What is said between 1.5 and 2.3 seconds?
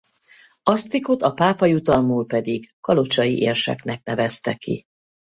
jutalmul